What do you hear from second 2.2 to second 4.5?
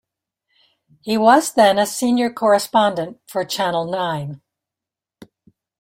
correspondent for Channel Nine.